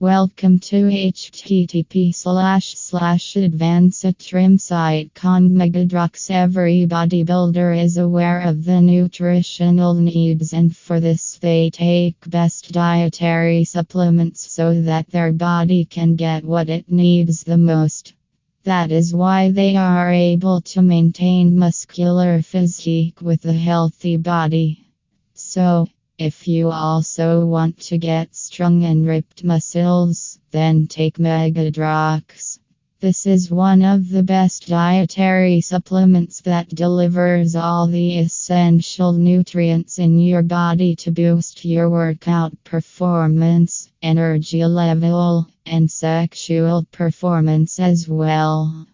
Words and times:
Welcome 0.00 0.60
to 0.60 0.84
http 0.84 2.14
slash 2.14 2.76
slash 2.76 3.34
advancedtrimsite.com 3.34 5.50
Megadrox 5.50 6.30
Every 6.30 6.86
bodybuilder 6.86 7.82
is 7.82 7.96
aware 7.96 8.42
of 8.42 8.64
the 8.64 8.80
nutritional 8.80 9.94
needs 9.94 10.52
and 10.52 10.76
for 10.76 11.00
this 11.00 11.38
they 11.38 11.70
take 11.70 12.14
best 12.30 12.70
dietary 12.70 13.64
supplements 13.64 14.52
so 14.52 14.82
that 14.82 15.10
their 15.10 15.32
body 15.32 15.84
can 15.84 16.14
get 16.14 16.44
what 16.44 16.68
it 16.68 16.88
needs 16.88 17.42
the 17.42 17.58
most. 17.58 18.14
That 18.62 18.92
is 18.92 19.12
why 19.12 19.50
they 19.50 19.74
are 19.74 20.12
able 20.12 20.60
to 20.60 20.80
maintain 20.80 21.58
muscular 21.58 22.40
physique 22.42 23.20
with 23.20 23.44
a 23.46 23.52
healthy 23.52 24.16
body. 24.16 24.86
So, 25.34 25.88
if 26.18 26.48
you 26.48 26.68
also 26.70 27.46
want 27.46 27.78
to 27.78 27.96
get 27.96 28.34
strong 28.34 28.82
and 28.84 29.06
ripped 29.06 29.44
muscles, 29.44 30.40
then 30.50 30.88
take 30.88 31.16
Megadrox. 31.16 32.58
This 33.00 33.24
is 33.24 33.48
one 33.48 33.82
of 33.82 34.08
the 34.08 34.24
best 34.24 34.66
dietary 34.66 35.60
supplements 35.60 36.40
that 36.40 36.68
delivers 36.68 37.54
all 37.54 37.86
the 37.86 38.18
essential 38.18 39.12
nutrients 39.12 40.00
in 40.00 40.18
your 40.18 40.42
body 40.42 40.96
to 40.96 41.12
boost 41.12 41.64
your 41.64 41.88
workout 41.88 42.52
performance, 42.64 43.88
energy 44.02 44.64
level, 44.64 45.46
and 45.64 45.88
sexual 45.88 46.84
performance 46.90 47.78
as 47.78 48.08
well. 48.08 48.84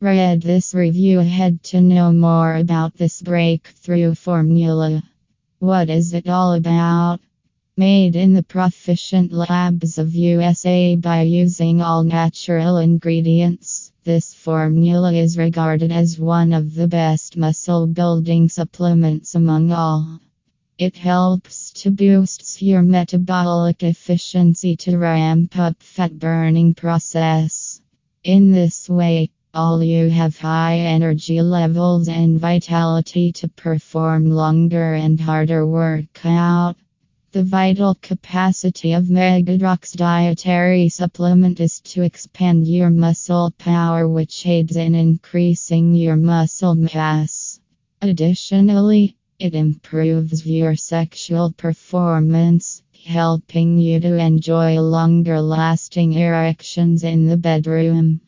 Read 0.00 0.42
this 0.42 0.74
review 0.74 1.20
ahead 1.20 1.62
to 1.62 1.80
know 1.80 2.12
more 2.12 2.56
about 2.56 2.96
this 2.96 3.22
breakthrough 3.22 4.16
formula. 4.16 5.04
What 5.64 5.88
is 5.88 6.12
it 6.12 6.28
all 6.28 6.52
about? 6.52 7.20
Made 7.74 8.16
in 8.16 8.34
the 8.34 8.42
proficient 8.42 9.32
labs 9.32 9.96
of 9.96 10.14
USA 10.14 10.94
by 10.94 11.22
using 11.22 11.80
all 11.80 12.04
natural 12.04 12.76
ingredients, 12.76 13.90
this 14.04 14.34
formula 14.34 15.14
is 15.14 15.38
regarded 15.38 15.90
as 15.90 16.20
one 16.20 16.52
of 16.52 16.74
the 16.74 16.86
best 16.86 17.38
muscle 17.38 17.86
building 17.86 18.50
supplements 18.50 19.34
among 19.34 19.72
all. 19.72 20.20
It 20.76 20.98
helps 20.98 21.70
to 21.80 21.90
boost 21.90 22.60
your 22.60 22.82
metabolic 22.82 23.82
efficiency 23.82 24.76
to 24.76 24.98
ramp 24.98 25.58
up 25.58 25.82
fat 25.82 26.18
burning 26.18 26.74
process. 26.74 27.80
In 28.22 28.52
this 28.52 28.86
way, 28.86 29.30
all 29.54 29.82
you 29.84 30.10
have 30.10 30.36
high 30.36 30.78
energy 30.78 31.40
levels 31.40 32.08
and 32.08 32.40
vitality 32.40 33.30
to 33.30 33.48
perform 33.48 34.28
longer 34.28 34.94
and 34.94 35.20
harder 35.20 35.64
workout. 35.64 36.76
The 37.30 37.44
vital 37.44 37.94
capacity 38.02 38.92
of 38.94 39.04
Megadrox 39.04 39.96
dietary 39.96 40.88
supplement 40.88 41.60
is 41.60 41.80
to 41.80 42.02
expand 42.02 42.66
your 42.66 42.90
muscle 42.90 43.52
power, 43.58 44.08
which 44.08 44.44
aids 44.44 44.76
in 44.76 44.96
increasing 44.96 45.94
your 45.94 46.16
muscle 46.16 46.74
mass. 46.74 47.60
Additionally, 48.02 49.16
it 49.38 49.54
improves 49.54 50.44
your 50.46 50.74
sexual 50.74 51.52
performance, 51.52 52.82
helping 53.04 53.78
you 53.78 54.00
to 54.00 54.16
enjoy 54.16 54.80
longer 54.80 55.40
lasting 55.40 56.12
erections 56.14 57.04
in 57.04 57.26
the 57.26 57.36
bedroom. 57.36 58.20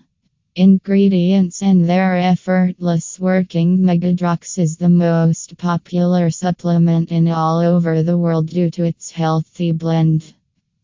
Ingredients 0.58 1.62
and 1.62 1.86
their 1.86 2.16
effortless 2.16 3.20
working 3.20 3.76
Megadrox 3.76 4.56
is 4.56 4.78
the 4.78 4.88
most 4.88 5.58
popular 5.58 6.30
supplement 6.30 7.12
in 7.12 7.28
all 7.28 7.58
over 7.58 8.02
the 8.02 8.16
world 8.16 8.48
due 8.48 8.70
to 8.70 8.84
its 8.84 9.10
healthy 9.10 9.72
blend. 9.72 10.32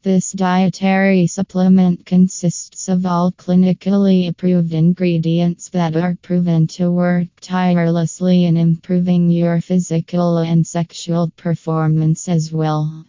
This 0.02 0.32
dietary 0.32 1.26
supplement 1.26 2.04
consists 2.04 2.90
of 2.90 3.06
all 3.06 3.32
clinically 3.32 4.28
approved 4.28 4.74
ingredients 4.74 5.70
that 5.70 5.96
are 5.96 6.18
proven 6.20 6.66
to 6.76 6.90
work 6.90 7.28
tirelessly 7.40 8.44
in 8.44 8.58
improving 8.58 9.30
your 9.30 9.62
physical 9.62 10.36
and 10.36 10.66
sexual 10.66 11.30
performance 11.34 12.28
as 12.28 12.52
well. 12.52 13.06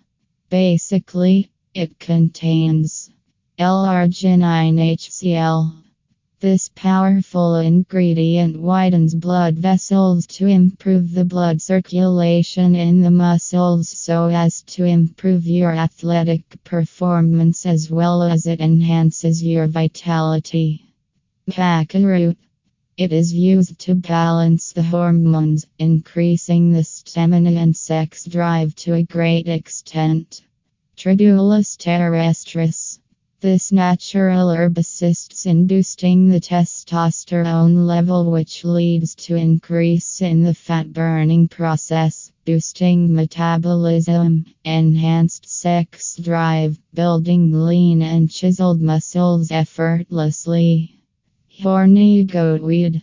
Basically, 0.49 1.51
it 1.73 1.99
contains 1.99 3.09
L-arginine 3.59 4.79
HCl 4.95 5.82
this 6.43 6.69
powerful 6.75 7.55
ingredient 7.55 8.59
widens 8.59 9.15
blood 9.15 9.55
vessels 9.57 10.27
to 10.27 10.45
improve 10.45 11.13
the 11.13 11.23
blood 11.23 11.61
circulation 11.61 12.75
in 12.75 13.01
the 13.01 13.09
muscles 13.09 13.87
so 13.87 14.27
as 14.27 14.61
to 14.63 14.83
improve 14.83 15.47
your 15.47 15.71
athletic 15.71 16.61
performance 16.65 17.65
as 17.65 17.89
well 17.89 18.21
as 18.21 18.45
it 18.45 18.59
enhances 18.59 19.41
your 19.41 19.67
vitality. 19.67 20.93
Maca 21.49 22.03
root. 22.03 22.37
It 22.97 23.13
is 23.13 23.33
used 23.33 23.79
to 23.79 23.95
balance 23.95 24.73
the 24.73 24.83
hormones, 24.83 25.65
increasing 25.79 26.73
the 26.73 26.83
stamina 26.83 27.51
and 27.51 27.73
sex 27.73 28.25
drive 28.25 28.75
to 28.83 28.95
a 28.95 29.03
great 29.03 29.47
extent. 29.47 30.41
Tribulus 30.97 31.77
terrestris. 31.77 32.92
This 33.43 33.73
natural 33.73 34.51
herb 34.51 34.77
assists 34.77 35.45
in 35.45 35.67
boosting 35.67 36.29
the 36.29 36.39
testosterone 36.39 37.85
level, 37.85 38.31
which 38.31 38.63
leads 38.63 39.15
to 39.15 39.35
increase 39.35 40.21
in 40.21 40.43
the 40.43 40.53
fat 40.53 40.93
burning 40.93 41.49
process, 41.49 42.31
boosting 42.45 43.13
metabolism, 43.13 44.45
enhanced 44.63 45.49
sex 45.49 46.15
drive, 46.15 46.79
building 46.93 47.51
lean 47.51 48.01
and 48.01 48.31
chiseled 48.31 48.81
muscles 48.81 49.51
effortlessly. 49.51 51.01
Horny 51.61 52.23
goatweed. 52.23 53.01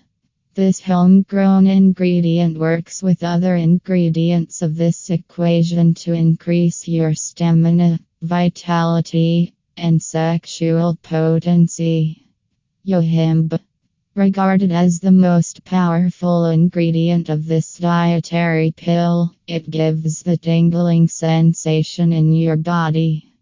This 0.55 0.81
homegrown 0.81 1.67
ingredient 1.67 2.56
works 2.56 3.03
with 3.03 3.23
other 3.23 3.56
ingredients 3.56 4.62
of 4.62 4.75
this 4.75 5.11
equation 5.11 5.93
to 5.97 6.15
increase 6.15 6.89
your 6.89 7.12
stamina, 7.12 8.00
vitality, 8.23 9.53
and 9.81 10.03
sexual 10.03 10.99
potency. 11.03 12.27
Yohimbe. 12.87 13.59
Regarded 14.15 14.71
as 14.71 15.01
the 15.01 15.13
most 15.13 15.65
powerful 15.65 16.45
ingredient 16.47 17.29
of 17.31 17.47
this 17.47 17.79
dietary 17.79 18.73
pill, 18.73 19.35
it 19.47 19.71
gives 19.71 20.23
the 20.23 20.37
tingling 20.37 21.09
sensation 21.09 22.13
in 22.13 22.35
your 22.35 22.57
body. 22.57 23.33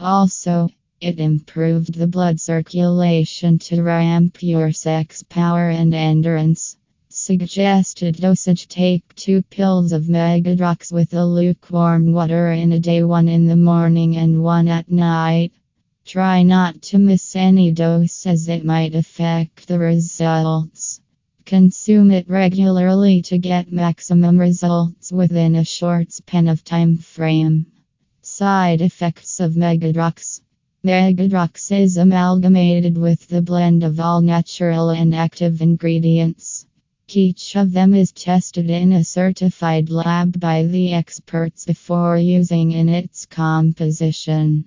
Also, 0.00 0.70
it 1.00 1.18
improved 1.18 1.94
the 1.94 2.06
blood 2.06 2.40
circulation 2.40 3.58
to 3.58 3.82
ramp 3.82 4.42
your 4.42 4.72
sex 4.72 5.22
power 5.22 5.68
and 5.68 5.92
endurance. 5.92 6.76
Suggested 7.08 8.16
dosage 8.16 8.68
Take 8.68 9.14
two 9.14 9.42
pills 9.42 9.92
of 9.92 10.04
Megadrox 10.04 10.90
with 10.92 11.12
a 11.12 11.26
lukewarm 11.26 12.12
water 12.12 12.52
in 12.52 12.72
a 12.72 12.80
day, 12.80 13.02
one 13.02 13.28
in 13.28 13.46
the 13.46 13.56
morning 13.56 14.16
and 14.16 14.42
one 14.42 14.68
at 14.68 14.90
night. 14.90 15.52
Try 16.04 16.42
not 16.42 16.82
to 16.82 16.98
miss 16.98 17.36
any 17.36 17.70
dose 17.70 18.26
as 18.26 18.48
it 18.48 18.64
might 18.64 18.94
affect 18.94 19.68
the 19.68 19.78
results. 19.78 21.00
Consume 21.46 22.10
it 22.10 22.28
regularly 22.28 23.22
to 23.22 23.38
get 23.38 23.72
maximum 23.72 24.38
results 24.38 25.12
within 25.12 25.54
a 25.54 25.64
short 25.64 26.12
span 26.12 26.48
of 26.48 26.64
time 26.64 26.98
frame. 26.98 27.66
Side 28.20 28.80
effects 28.80 29.38
of 29.38 29.54
Megadrox 29.54 30.40
Megadrox 30.84 31.70
is 31.70 31.96
amalgamated 31.96 32.98
with 32.98 33.28
the 33.28 33.40
blend 33.40 33.84
of 33.84 34.00
all 34.00 34.20
natural 34.20 34.90
and 34.90 35.14
active 35.14 35.62
ingredients. 35.62 36.66
Each 37.08 37.54
of 37.54 37.72
them 37.72 37.94
is 37.94 38.10
tested 38.10 38.68
in 38.68 38.92
a 38.92 39.04
certified 39.04 39.88
lab 39.88 40.40
by 40.40 40.64
the 40.64 40.92
experts 40.94 41.64
before 41.64 42.18
using 42.18 42.72
in 42.72 42.88
its 42.88 43.24
composition. 43.24 44.64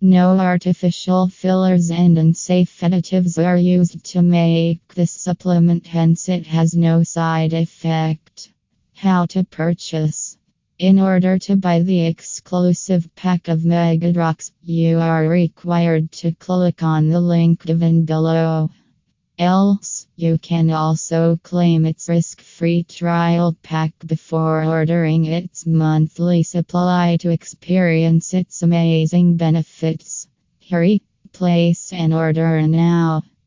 No 0.00 0.38
artificial 0.38 1.28
fillers 1.28 1.90
and 1.90 2.18
unsafe 2.18 2.80
additives 2.80 3.42
are 3.42 3.56
used 3.56 4.04
to 4.12 4.20
make 4.20 4.86
this 4.88 5.10
supplement, 5.10 5.86
hence, 5.86 6.28
it 6.28 6.46
has 6.46 6.74
no 6.74 7.02
side 7.02 7.54
effect. 7.54 8.52
How 8.94 9.24
to 9.26 9.42
purchase? 9.42 10.36
In 10.78 11.00
order 11.00 11.38
to 11.38 11.56
buy 11.56 11.80
the 11.80 12.04
exclusive 12.04 13.08
pack 13.16 13.48
of 13.48 13.60
Megadrox, 13.60 14.50
you 14.62 14.98
are 14.98 15.26
required 15.26 16.12
to 16.12 16.32
click 16.32 16.82
on 16.82 17.08
the 17.08 17.20
link 17.20 17.64
given 17.64 18.04
below. 18.04 18.68
Else, 19.38 20.06
you 20.16 20.38
can 20.38 20.70
also 20.70 21.38
claim 21.42 21.84
its 21.84 22.08
risk 22.08 22.40
free 22.40 22.84
trial 22.84 23.54
pack 23.62 23.92
before 24.06 24.64
ordering 24.64 25.26
its 25.26 25.66
monthly 25.66 26.42
supply 26.42 27.18
to 27.20 27.28
experience 27.28 28.32
its 28.32 28.62
amazing 28.62 29.36
benefits. 29.36 30.26
Hurry, 30.70 31.02
place 31.32 31.92
an 31.92 32.14
order 32.14 32.62
now. 32.62 33.22